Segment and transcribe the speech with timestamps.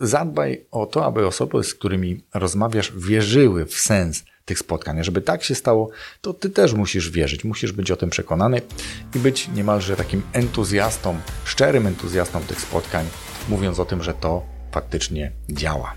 [0.00, 5.04] zadbaj o to, aby osoby, z którymi rozmawiasz, wierzyły w sens tych spotkań.
[5.04, 5.90] Żeby tak się stało,
[6.20, 8.62] to ty też musisz wierzyć, musisz być o tym przekonany
[9.14, 13.06] i być niemalże takim entuzjastą, szczerym entuzjastą tych spotkań,
[13.48, 14.42] mówiąc o tym, że to
[14.72, 15.94] faktycznie działa.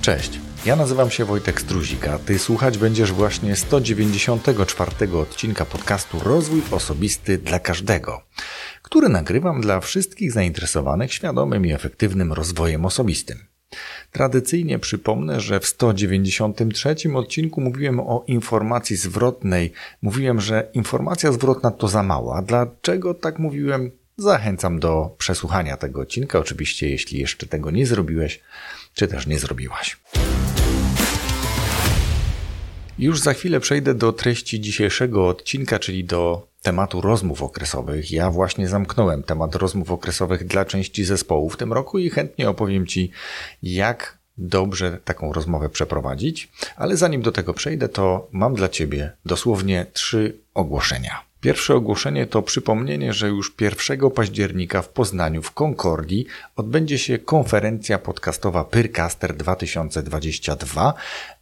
[0.00, 0.43] Cześć.
[0.66, 7.38] Ja nazywam się Wojtek Struzik, a Ty słuchać będziesz właśnie 194 odcinka podcastu Rozwój Osobisty
[7.38, 8.22] dla Każdego,
[8.82, 13.38] który nagrywam dla wszystkich zainteresowanych świadomym i efektywnym rozwojem osobistym.
[14.12, 19.72] Tradycyjnie przypomnę, że w 193 odcinku mówiłem o informacji zwrotnej.
[20.02, 22.36] Mówiłem, że informacja zwrotna to za mało.
[22.36, 23.90] A dlaczego tak mówiłem?
[24.16, 28.40] Zachęcam do przesłuchania tego odcinka, oczywiście, jeśli jeszcze tego nie zrobiłeś,
[28.94, 29.96] czy też nie zrobiłaś.
[32.98, 38.12] Już za chwilę przejdę do treści dzisiejszego odcinka, czyli do tematu rozmów okresowych.
[38.12, 42.86] Ja właśnie zamknąłem temat rozmów okresowych dla części zespołu w tym roku i chętnie opowiem
[42.86, 43.10] Ci,
[43.62, 46.52] jak dobrze taką rozmowę przeprowadzić.
[46.76, 51.24] Ale zanim do tego przejdę, to mam dla Ciebie dosłownie trzy ogłoszenia.
[51.44, 57.98] Pierwsze ogłoszenie to przypomnienie, że już 1 października w Poznaniu w Concordii odbędzie się konferencja
[57.98, 60.94] podcastowa Pyrcaster 2022.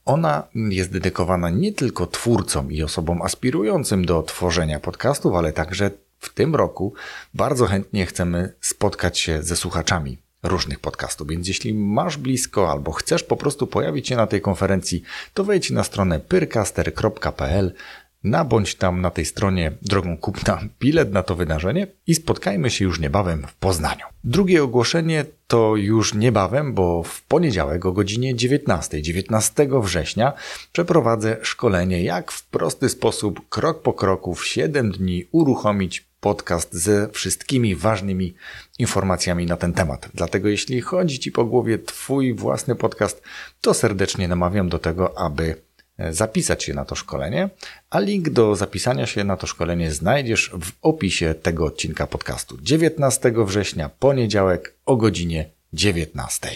[0.04, 6.34] Ona jest dedykowana nie tylko twórcom i osobom aspirującym do tworzenia podcastów, ale także w
[6.34, 6.94] tym roku
[7.34, 11.28] bardzo chętnie chcemy spotkać się ze słuchaczami różnych podcastów.
[11.28, 15.02] Więc jeśli masz blisko albo chcesz po prostu pojawić się na tej konferencji,
[15.34, 17.74] to wejdź na stronę pyrcaster.pl
[18.24, 23.00] Nabądź tam na tej stronie drogą kupna bilet na to wydarzenie i spotkajmy się już
[23.00, 24.04] niebawem w Poznaniu.
[24.24, 30.32] Drugie ogłoszenie to już niebawem, bo w poniedziałek o godzinie 19, 19 września
[30.72, 37.08] przeprowadzę szkolenie, jak w prosty sposób, krok po kroku, w 7 dni uruchomić podcast ze
[37.08, 38.34] wszystkimi ważnymi
[38.78, 40.08] informacjami na ten temat.
[40.14, 43.22] Dlatego jeśli chodzi Ci po głowie Twój własny podcast,
[43.60, 45.56] to serdecznie namawiam do tego, aby
[46.10, 47.50] zapisać się na to szkolenie,
[47.90, 52.58] a link do zapisania się na to szkolenie znajdziesz w opisie tego odcinka podcastu.
[52.62, 56.48] 19 września, poniedziałek o godzinie 19.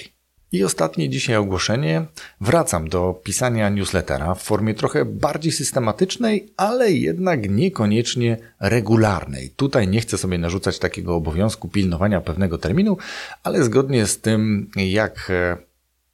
[0.52, 2.04] I ostatnie dzisiaj ogłoszenie.
[2.40, 9.50] Wracam do pisania newslettera w formie trochę bardziej systematycznej, ale jednak niekoniecznie regularnej.
[9.50, 12.96] Tutaj nie chcę sobie narzucać takiego obowiązku pilnowania pewnego terminu,
[13.42, 15.56] ale zgodnie z tym, jak e,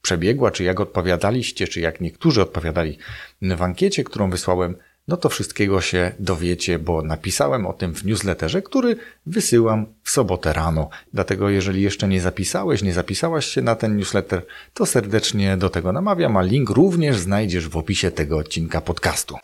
[0.03, 2.99] przebiegła, czy jak odpowiadaliście, czy jak niektórzy odpowiadali
[3.43, 4.77] w ankiecie, którą wysłałem,
[5.09, 8.97] no to wszystkiego się dowiecie, bo napisałem o tym w newsletterze, który
[9.27, 10.89] wysyłam w sobotę rano.
[11.15, 15.93] Dlatego jeżeli jeszcze nie zapisałeś, nie zapisałaś się na ten newsletter, to serdecznie do tego
[15.93, 19.37] namawiam, a link również znajdziesz w opisie tego odcinka podcastu.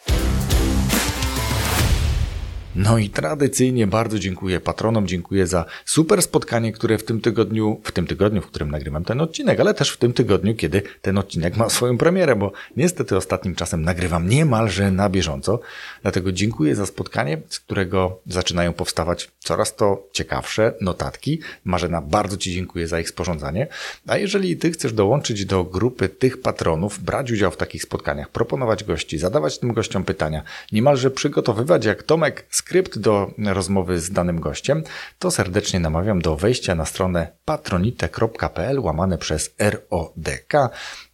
[2.78, 7.92] No i tradycyjnie bardzo dziękuję patronom, dziękuję za super spotkanie, które w tym tygodniu, w
[7.92, 11.56] tym tygodniu, w którym nagrywam ten odcinek, ale też w tym tygodniu, kiedy ten odcinek
[11.56, 15.60] ma swoją premierę, bo niestety ostatnim czasem nagrywam niemalże na bieżąco.
[16.02, 21.40] Dlatego dziękuję za spotkanie, z którego zaczynają powstawać coraz to ciekawsze notatki.
[21.64, 23.66] Marzena, bardzo Ci dziękuję za ich sporządzanie.
[24.06, 28.84] A jeżeli Ty chcesz dołączyć do grupy tych patronów, brać udział w takich spotkaniach, proponować
[28.84, 34.40] gości, zadawać tym gościom pytania, niemalże przygotowywać jak Tomek z skrypt do rozmowy z danym
[34.40, 34.82] gościem,
[35.18, 40.52] to serdecznie namawiam do wejścia na stronę patronite.pl łamane przez RODK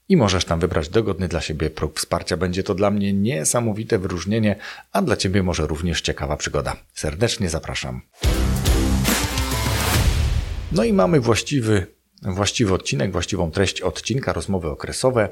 [0.08, 2.36] i możesz tam wybrać dogodny dla siebie próg wsparcia.
[2.36, 4.56] Będzie to dla mnie niesamowite wyróżnienie,
[4.92, 6.76] a dla Ciebie może również ciekawa przygoda.
[6.94, 8.00] Serdecznie zapraszam.
[10.72, 11.86] No i mamy właściwy
[12.22, 15.28] właściwy odcinek, właściwą treść odcinka, rozmowy okresowe.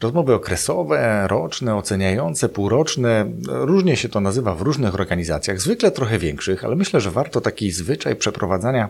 [0.00, 6.64] Rozmowy okresowe, roczne, oceniające, półroczne, różnie się to nazywa w różnych organizacjach, zwykle trochę większych,
[6.64, 8.88] ale myślę, że warto taki zwyczaj przeprowadzania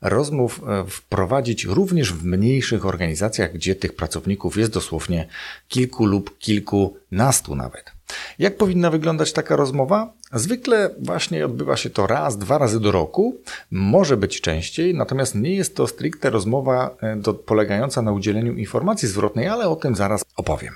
[0.00, 5.28] rozmów e, wprowadzić również w mniejszych organizacjach, gdzie tych pracowników jest dosłownie
[5.68, 7.97] kilku lub kilkunastu nawet.
[8.38, 10.12] Jak powinna wyglądać taka rozmowa?
[10.32, 13.36] Zwykle właśnie odbywa się to raz, dwa razy do roku,
[13.70, 19.08] może być częściej, natomiast nie jest to stricte rozmowa e, do, polegająca na udzieleniu informacji
[19.08, 20.74] zwrotnej, ale o tym zaraz opowiem.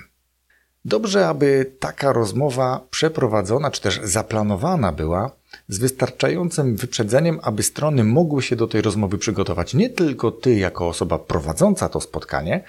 [0.85, 5.31] Dobrze, aby taka rozmowa przeprowadzona czy też zaplanowana była
[5.67, 9.73] z wystarczającym wyprzedzeniem, aby strony mogły się do tej rozmowy przygotować.
[9.73, 12.63] Nie tylko ty, jako osoba prowadząca to spotkanie,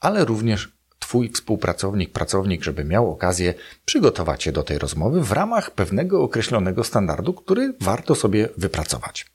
[0.00, 3.54] ale również Twój współpracownik, pracownik, żeby miał okazję
[3.84, 9.26] przygotować się do tej rozmowy w ramach pewnego określonego standardu, który warto sobie wypracować.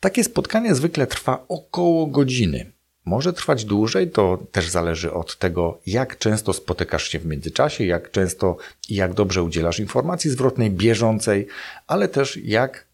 [0.00, 2.72] Takie spotkanie zwykle trwa około godziny.
[3.04, 8.10] może trwać dłużej, to też zależy od tego, jak często spotykasz się w międzyczasie, jak
[8.10, 8.56] często
[8.88, 11.46] i jak dobrze udzielasz informacji zwrotnej, bieżącej,
[11.86, 12.86] ale też jak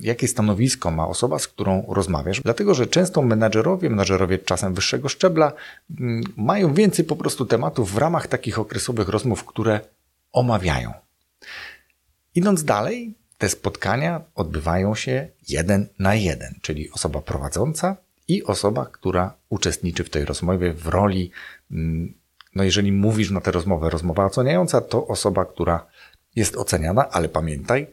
[0.00, 5.52] jakie stanowisko ma osoba, z którą rozmawiasz, dlatego że często menadżerowie, menadżerowie czasem wyższego szczebla,
[6.00, 9.80] mm, mają więcej po prostu tematów w ramach takich okresowych rozmów, które
[10.32, 10.92] omawiają.
[12.34, 17.96] Idąc dalej, te spotkania odbywają się jeden na jeden, czyli osoba prowadząca
[18.28, 21.30] i osoba, która uczestniczy w tej rozmowie w roli,
[21.70, 22.14] mm,
[22.54, 25.86] no jeżeli mówisz na tę rozmowę, rozmowa oceniająca, to osoba, która
[26.36, 27.86] jest oceniana, ale pamiętaj,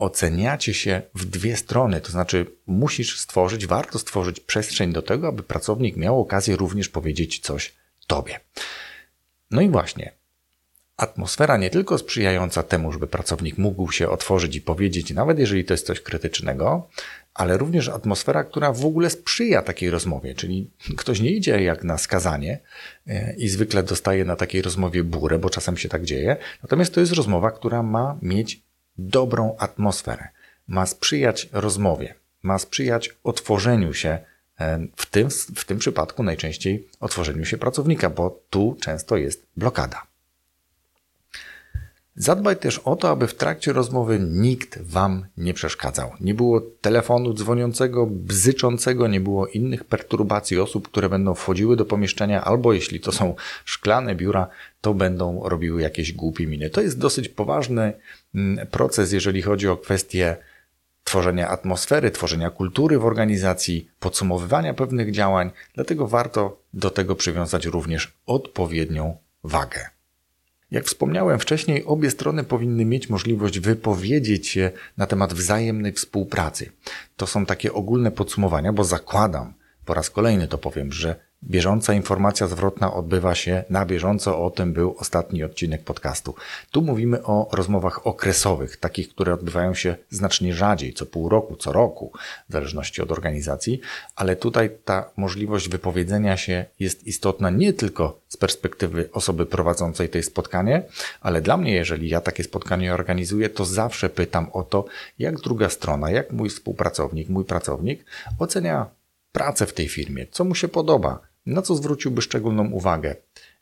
[0.00, 5.42] oceniacie się w dwie strony, to znaczy musisz stworzyć, warto stworzyć przestrzeń do tego, aby
[5.42, 7.74] pracownik miał okazję również powiedzieć coś
[8.06, 8.40] tobie.
[9.50, 10.12] No i właśnie,
[10.96, 15.74] atmosfera nie tylko sprzyjająca temu, żeby pracownik mógł się otworzyć i powiedzieć, nawet jeżeli to
[15.74, 16.88] jest coś krytycznego,
[17.34, 21.98] ale również atmosfera, która w ogóle sprzyja takiej rozmowie, czyli ktoś nie idzie jak na
[21.98, 22.58] skazanie
[23.06, 27.00] e, i zwykle dostaje na takiej rozmowie burę, bo czasem się tak dzieje, natomiast to
[27.00, 28.62] jest rozmowa, która ma mieć
[29.08, 30.28] dobrą atmosferę,
[30.68, 34.18] ma sprzyjać rozmowie, ma sprzyjać otworzeniu się,
[34.60, 40.09] e, w tym, w tym przypadku najczęściej otworzeniu się pracownika, bo tu często jest blokada.
[42.20, 46.12] Zadbaj też o to, aby w trakcie rozmowy nikt Wam nie przeszkadzał.
[46.20, 52.44] Nie było telefonu dzwoniącego, bzyczącego, nie było innych perturbacji osób, które będą wchodziły do pomieszczenia,
[52.44, 53.34] albo jeśli to są
[53.64, 54.48] szklane biura,
[54.80, 56.70] to będą robiły jakieś głupie miny.
[56.70, 57.92] To jest dosyć poważny
[58.34, 60.36] mm, proces, jeżeli chodzi o kwestie
[61.04, 68.12] tworzenia atmosfery, tworzenia kultury w organizacji, podsumowywania pewnych działań, dlatego warto do tego przywiązać również
[68.26, 69.99] odpowiednią wagę.
[70.70, 76.72] Jak wspomniałem wcześniej, obie strony powinny mieć możliwość wypowiedzieć się na temat wzajemnej współpracy.
[77.16, 82.46] To są takie ogólne podsumowania, bo zakładam, po raz kolejny to powiem, że Bieżąca informacja
[82.46, 84.44] zwrotna odbywa się na bieżąco.
[84.44, 86.34] O tym był ostatni odcinek podcastu.
[86.70, 91.72] Tu mówimy o rozmowach okresowych, takich, które odbywają się znacznie rzadziej, co pół roku, co
[91.72, 92.12] roku,
[92.48, 93.80] w zależności od organizacji,
[94.16, 100.22] ale tutaj ta możliwość wypowiedzenia się jest istotna nie tylko z perspektywy osoby prowadzącej tej
[100.22, 100.82] spotkanie,
[101.20, 104.84] ale dla mnie, jeżeli ja takie spotkanie organizuję, to zawsze pytam o to,
[105.18, 108.04] jak druga strona, jak mój współpracownik, mój pracownik
[108.38, 108.86] ocenia
[109.32, 113.16] pracę w tej firmie, co mu się podoba, na co zwróciłby szczególną uwagę?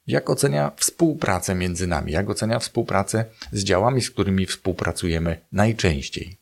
[0.07, 2.13] Jak ocenia współpracę między nami?
[2.13, 6.37] Jak ocenia współpracę z działami, z którymi współpracujemy najczęściej?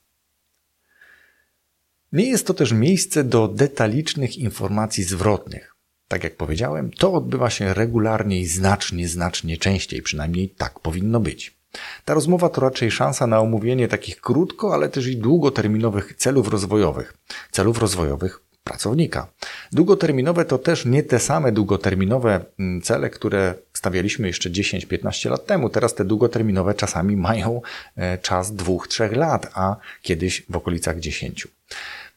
[2.13, 5.75] Nie jest to też miejsce do detalicznych informacji zwrotnych.
[6.09, 11.57] Tak jak powiedziałem, to odbywa się regularnie i znacznie, znacznie częściej, przynajmniej tak powinno być.
[12.05, 17.15] Ta rozmowa to raczej szansa na omówienie takich krótko, ale też i długoterminowych celów rozwojowych.
[17.51, 19.27] Celów rozwojowych pracownika.
[19.73, 25.71] Długoterminowe to też nie te same długoterminowe mm, cele, które stawialiśmy jeszcze 10-15 lat temu.
[25.71, 27.63] Teraz te długoterminowe czasami mają
[27.97, 31.49] e, czas dwóch, trzech lat, a kiedyś w okolicach 10.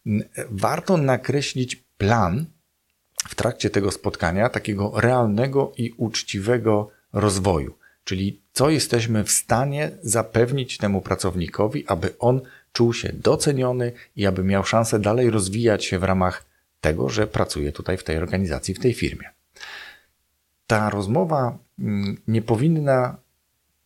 [0.06, 2.46] Mm, warto nakreślić plan
[3.28, 7.74] w trakcie tego spotkania takiego realnego i uczciwego rozwoju.
[8.04, 12.42] Czyli co jesteśmy w stanie zapewnić temu pracownikowi, aby on
[12.80, 16.46] czuł się doceniony i aby miał szansę dalej rozwijać się w ramach
[16.82, 19.30] tego, że pracuje tutaj w tej organizacji, w tej firmie.
[20.68, 23.18] Ta rozmowa mm, nie powinna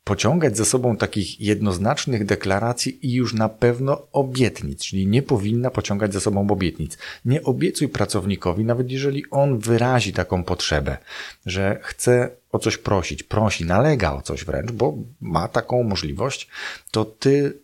[0.04, 6.14] pociągać za sobą takich jednoznacznych deklaracji i już na pewno obietnic, czyli nie powinna pociągać
[6.14, 6.98] za sobą obietnic.
[7.26, 10.98] Nie obiecuj pracownikowi, nawet jeżeli on wyrazi taką potrzebę,
[11.46, 16.48] że chce o coś prosić, prosi, nalega o coś wręcz, bo ma taką możliwość,
[16.92, 17.63] to ty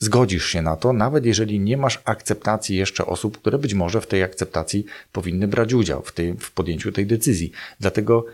[0.00, 4.06] zgodzisz się na to, nawet jeżeli nie masz akceptacji jeszcze osób, które być może w
[4.06, 7.52] tej akceptacji powinny brać udział w, tej, w podjęciu tej decyzji.
[7.80, 8.24] Dlatego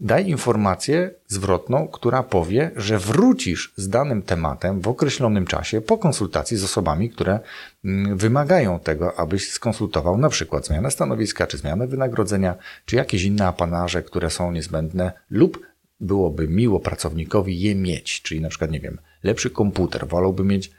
[0.00, 6.56] daj informację zwrotną, która powie, że wrócisz z danym tematem w określonym czasie po konsultacji
[6.56, 7.40] z osobami, które
[7.84, 13.46] mm, wymagają tego, abyś skonsultował na przykład zmianę stanowiska, czy zmianę wynagrodzenia, czy jakieś inne
[13.46, 15.66] apanarze, które są niezbędne lub
[16.00, 20.70] byłoby miło pracownikowi je mieć, czyli na przykład, nie wiem, lepszy komputer, wolałby mieć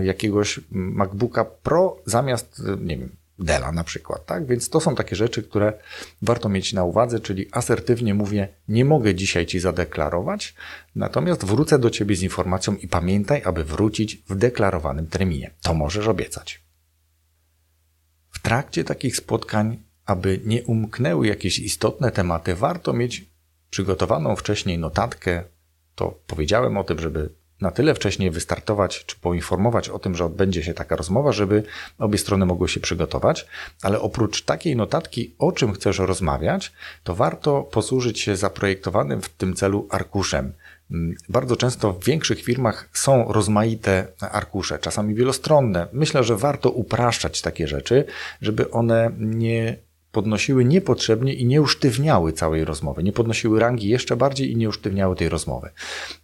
[0.00, 4.46] jakiegoś MacBooka Pro zamiast, e, nie wiem, Dela na przykład, tak?
[4.46, 5.72] Więc to są takie rzeczy, które
[6.22, 10.54] warto mieć na uwadze, czyli asertywnie mówię, nie mogę dzisiaj Ci zadeklarować,
[10.94, 15.50] natomiast wrócę do Ciebie z informacją i pamiętaj, aby wrócić w deklarowanym terminie.
[15.62, 16.62] To możesz obiecać.
[18.30, 23.24] W trakcie takich spotkań, aby nie umknęły jakieś istotne tematy, warto mieć
[23.70, 25.44] przygotowaną wcześniej notatkę.
[25.94, 27.28] To powiedziałem o tym, żeby
[27.62, 31.62] na tyle wcześniej wystartować, czy poinformować o tym, że odbędzie się taka rozmowa, żeby
[31.98, 33.46] obie strony mogły się przygotować.
[33.82, 36.72] Ale oprócz takiej notatki, o czym chcesz rozmawiać,
[37.04, 40.52] to warto posłużyć się zaprojektowanym w tym celu arkuszem.
[40.90, 45.86] Mm, bardzo często w większych firmach są rozmaite arkusze, czasami wielostronne.
[45.92, 48.04] Myślę, że warto upraszczać takie rzeczy,
[48.40, 49.76] żeby one nie
[50.12, 55.16] podnosiły niepotrzebnie i nie usztywniały całej rozmowy, nie podnosiły rangi jeszcze bardziej i nie usztywniały
[55.16, 55.70] tej rozmowy.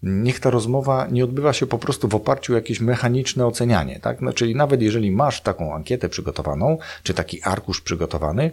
[0.02, 4.20] Niech ta rozmowa nie odbywa się po prostu w oparciu o jakieś mechaniczne ocenianie, tak?
[4.20, 8.50] No, czyli nawet jeżeli masz taką ankietę przygotowaną, czy taki arkusz przygotowany,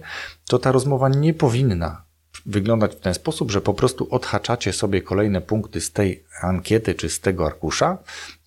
[0.47, 2.05] to ta rozmowa nie powinna
[2.45, 7.09] wyglądać w ten sposób, że po prostu odhaczacie sobie kolejne punkty z tej ankiety czy
[7.09, 7.97] z tego arkusza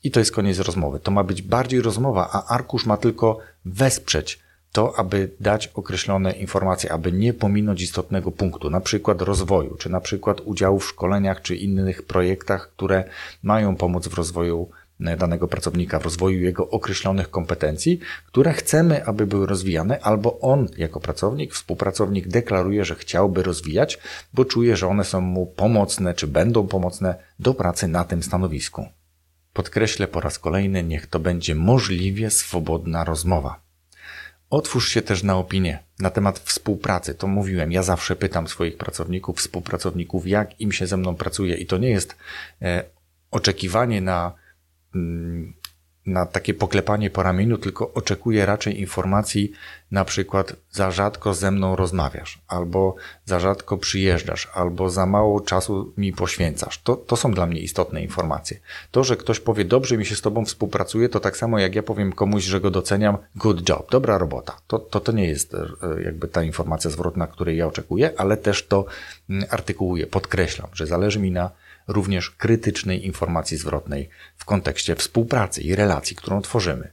[0.04, 1.00] i to jest koniec rozmowy.
[1.00, 6.92] To ma być bardziej rozmowa, a arkusz ma tylko wesprzeć to, aby dać określone informacje,
[6.92, 11.56] aby nie pominąć istotnego punktu, na przykład rozwoju, czy na przykład udziału w szkoleniach, czy
[11.56, 13.04] innych projektach, które
[13.42, 14.70] mają pomóc w rozwoju
[15.00, 20.68] e, danego pracownika, w rozwoju jego określonych kompetencji, które chcemy, aby były rozwijane, albo on
[20.76, 23.98] jako pracownik, współpracownik deklaruje, że chciałby rozwijać,
[24.34, 28.86] bo czuje, że one są mu pomocne, czy będą pomocne do pracy na tym stanowisku.
[29.52, 33.67] Podkreślę po raz kolejny, niech to będzie możliwie swobodna rozmowa.
[34.50, 37.14] Otwórz się też na opinie na temat współpracy.
[37.14, 41.66] To mówiłem, ja zawsze pytam swoich pracowników, współpracowników, jak im się ze mną pracuje, i
[41.66, 42.16] to nie jest
[42.62, 42.84] e,
[43.30, 44.32] oczekiwanie na
[44.94, 45.54] mm,
[46.06, 49.52] na takie poklepanie po ramieniu, tylko oczekuję raczej informacji,
[49.90, 55.92] na przykład za rzadko ze mną rozmawiasz, albo za rzadko przyjeżdżasz, albo za mało czasu
[55.96, 56.82] mi poświęcasz.
[56.82, 58.60] To, to są dla mnie istotne informacje.
[58.90, 61.82] To, że ktoś powie, dobrze mi się z tobą współpracuje, to tak samo jak ja
[61.82, 64.56] powiem komuś, że go doceniam, good job, dobra robota.
[64.66, 65.66] To, to, to nie jest e,
[66.04, 68.86] jakby ta informacja zwrotna, której ja oczekuję, ale też to
[69.30, 71.50] mm, artykułuję, podkreślam, że zależy mi na
[71.88, 76.92] również krytycznej informacji zwrotnej w kontekście współpracy i relacji, którą tworzymy.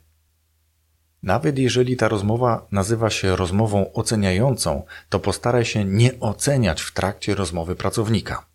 [1.24, 7.36] Nawet jeżeli ta rozmowa nazywa się rozmową oceniającą, to postaraj się nie oceniać w trakcie
[7.36, 8.46] rozmowy pracownika.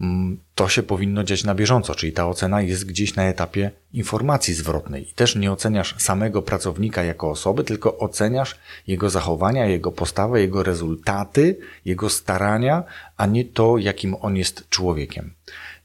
[0.00, 4.54] Mm, to się powinno dziać na bieżąco, czyli ta ocena jest gdzieś na etapie informacji
[4.54, 5.10] zwrotnej.
[5.10, 10.62] I też nie oceniasz samego pracownika jako osoby, tylko oceniasz jego zachowania, jego postawę, jego
[10.62, 12.84] rezultaty, jego starania,
[13.16, 15.34] a nie to, jakim on jest człowiekiem.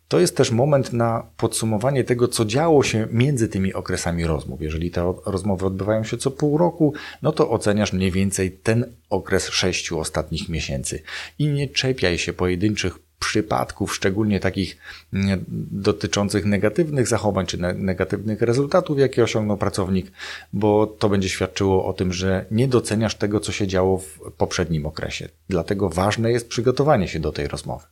[0.07, 4.61] To jest też moment na podsumowanie tego, co działo się między tymi okresami rozmów.
[4.61, 9.49] Jeżeli te rozmowy odbywają się co pół roku, no to oceniasz mniej więcej ten okres
[9.49, 11.03] sześciu ostatnich miesięcy.
[11.39, 14.77] I nie czepiaj się pojedynczych przypadków, szczególnie takich
[15.13, 20.11] mm, dotyczących negatywnych zachowań czy negatywnych rezultatów, jakie osiągnął pracownik,
[20.53, 24.85] bo to będzie świadczyło o tym, że nie doceniasz tego, co się działo w poprzednim
[24.85, 25.29] okresie.
[25.49, 27.85] Dlatego ważne jest przygotowanie się do tej rozmowy.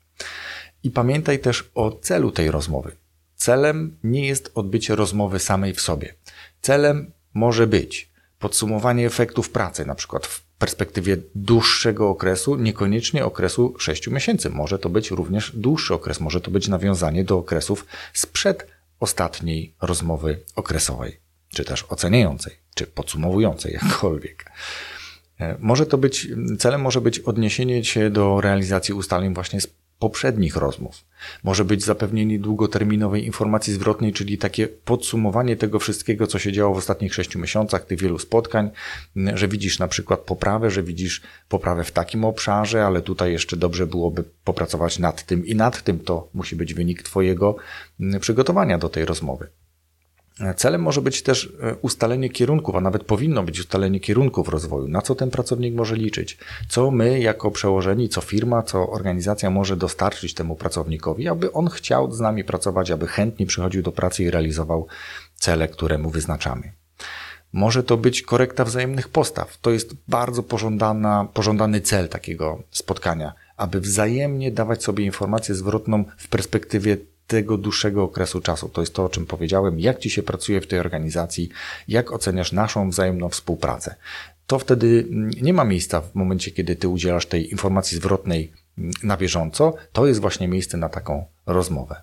[0.83, 2.91] I pamiętaj też o celu tej rozmowy.
[3.35, 6.13] Celem nie jest odbycie rozmowy samej w sobie.
[6.61, 8.09] Celem może być
[8.39, 14.49] podsumowanie efektów pracy, na przykład perspektywie dłuższego okresu, niekoniecznie okresu 6 miesięcy.
[14.49, 18.67] Może to być również dłuższy okres, może to być nawiązanie do okresów sprzed
[18.99, 24.51] ostatniej rozmowy okresowej, czy też oceniającej, czy podsumowującej, jakkolwiek.
[25.39, 26.27] E, może to być,
[26.59, 29.67] celem może być odniesienie się do realizacji ustaleń właśnie z
[29.99, 31.03] poprzednich rozmów.
[31.43, 36.77] Może być zapewnienie długoterminowej informacji zwrotnej, czyli takie podsumowanie tego wszystkiego, co się działo w
[36.77, 38.69] ostatnich sześciu miesiącach, tych wielu spotkań,
[39.33, 43.87] że widzisz na przykład poprawę, że widzisz poprawę w takim obszarze, ale tutaj jeszcze dobrze
[43.87, 45.99] byłoby popracować nad tym i nad tym.
[45.99, 47.55] To musi być wynik Twojego
[48.19, 49.47] przygotowania do tej rozmowy.
[50.55, 55.01] Celem może być też e, ustalenie kierunków, a nawet powinno być ustalenie kierunków rozwoju, na
[55.01, 56.37] co ten pracownik może liczyć,
[56.69, 62.11] co my jako przełożeni, co firma, co organizacja może dostarczyć temu pracownikowi, aby on chciał
[62.11, 64.87] z nami pracować, aby chętnie przychodził do pracy i realizował
[65.35, 66.71] cele, które mu wyznaczamy.
[67.53, 69.57] Może to być korekta wzajemnych postaw.
[69.57, 76.27] To jest bardzo pożądana, pożądany cel takiego spotkania, aby wzajemnie dawać sobie informację zwrotną w
[76.27, 76.97] perspektywie
[77.29, 78.69] tego dłuższego okresu czasu.
[78.69, 81.49] To jest to, o czym powiedziałem, jak ci się pracuje w tej organizacji,
[81.87, 83.95] jak oceniasz naszą wzajemną współpracę.
[84.47, 85.05] To wtedy
[85.41, 88.51] nie ma miejsca w momencie, kiedy ty udzielasz tej informacji zwrotnej
[89.03, 92.01] na bieżąco, to jest właśnie miejsce na taką rozmowę.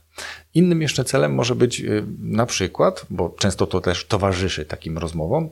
[0.55, 5.49] Innym jeszcze celem może być y, na przykład, bo często to też towarzyszy takim rozmowom,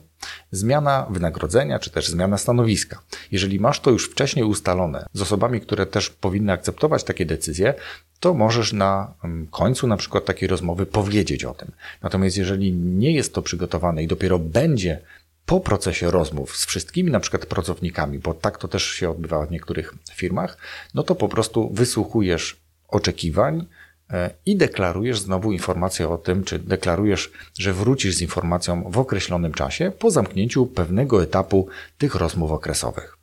[0.51, 3.01] zmiana wynagrodzenia czy też zmiana stanowiska.
[3.31, 7.73] Jeżeli masz to już wcześniej ustalone z osobami, które też powinny akceptować takie decyzje,
[8.19, 11.71] to możesz na mm, końcu na przykład takiej rozmowy powiedzieć o tym.
[12.01, 15.01] Natomiast jeżeli nie jest to przygotowane i dopiero będzie
[15.45, 19.51] po procesie rozmów z wszystkimi na przykład pracownikami, bo tak to też się odbywa w
[19.51, 20.57] niektórych firmach,
[20.93, 23.65] no to po prostu wysłuchujesz oczekiwań,
[24.09, 29.53] e, i deklarujesz znowu informację o tym, czy deklarujesz, że wrócisz z informacją w określonym
[29.53, 33.17] czasie po zamknięciu pewnego etapu tych rozmów okresowych.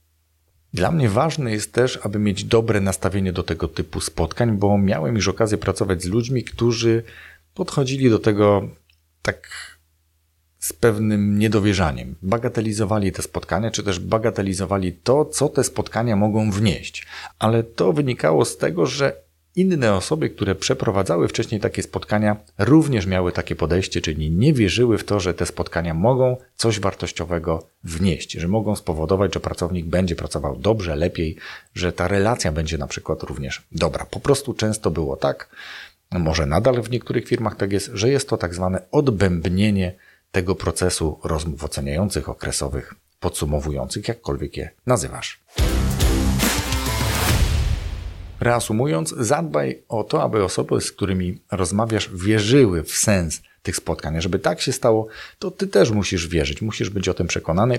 [0.74, 5.16] Dla mnie ważne jest też, aby mieć dobre nastawienie do tego typu spotkań, bo miałem
[5.16, 7.02] już okazję pracować z ludźmi, którzy
[7.54, 8.68] podchodzili do tego
[9.22, 9.48] tak
[10.62, 12.14] z pewnym niedowierzaniem.
[12.22, 17.06] Bagatelizowali te spotkania, czy też bagatelizowali to, co te spotkania mogą wnieść.
[17.38, 19.16] Ale to wynikało z tego, że
[19.56, 25.04] inne osoby, które przeprowadzały wcześniej takie spotkania, również miały takie podejście, czyli nie wierzyły w
[25.04, 30.56] to, że te spotkania mogą coś wartościowego wnieść, że mogą spowodować, że pracownik będzie pracował
[30.56, 31.36] dobrze, lepiej,
[31.74, 34.06] że ta relacja będzie na przykład również dobra.
[34.10, 35.48] Po prostu często było tak,
[36.10, 39.94] może nadal w niektórych firmach tak jest, że jest to tak zwane odbębnienie
[40.32, 45.40] tego procesu rozmów oceniających, okresowych, podsumowujących, jakkolwiek je nazywasz.
[48.40, 54.20] Reasumując, zadbaj o to, aby osoby, z którymi rozmawiasz, wierzyły w sens tych spotkań.
[54.20, 55.06] Żeby tak się stało,
[55.38, 57.78] to ty też musisz wierzyć, musisz być o tym przekonany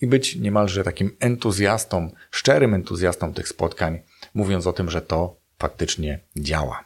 [0.00, 4.00] i być niemalże takim entuzjastą, szczerym entuzjastą tych spotkań,
[4.34, 6.84] mówiąc o tym, że to faktycznie działa.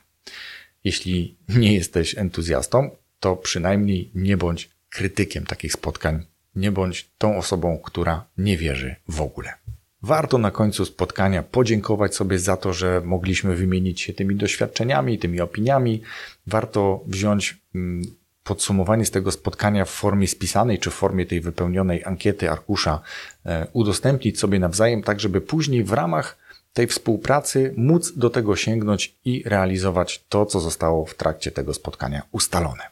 [0.85, 6.27] Jeśli nie jesteś entuzjastą, to przynajmniej nie bądź krytykiem takich spotkań,
[6.57, 9.53] nie bądź tą osobą, która nie wierzy w ogóle.
[10.03, 15.41] Warto na końcu spotkania podziękować sobie za to, że mogliśmy wymienić się tymi doświadczeniami, tymi
[15.41, 16.03] opiniami.
[16.47, 18.03] Warto wziąć mm,
[18.45, 23.01] podsumowanie z tego spotkania w formie spisanej czy w formie tej wypełnionej ankiety, arkusza,
[23.47, 26.39] e, udostępnić sobie nawzajem, tak żeby później w ramach
[26.73, 32.23] tej współpracy móc do tego sięgnąć i realizować to, co zostało w trakcie tego spotkania
[32.33, 32.83] ustalone.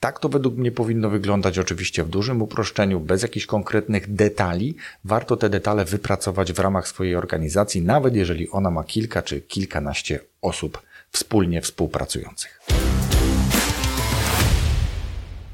[0.00, 4.76] Tak to według mnie powinno wyglądać, oczywiście w dużym uproszczeniu, bez jakichś konkretnych detali.
[5.04, 10.20] Warto te detale wypracować w ramach swojej organizacji, nawet jeżeli ona ma kilka czy kilkanaście
[10.42, 12.60] osób wspólnie współpracujących.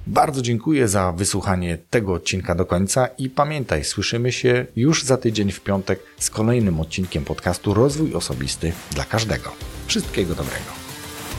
[0.07, 5.53] Bardzo dziękuję za wysłuchanie tego odcinka do końca i pamiętaj, słyszymy się już za tydzień
[5.53, 9.53] w piątek z kolejnym odcinkiem podcastu Rozwój Osobisty dla Każdego.
[9.87, 10.71] Wszystkiego dobrego.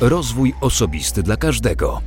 [0.02, 2.02] Rozwój Osobisty dla Każdego.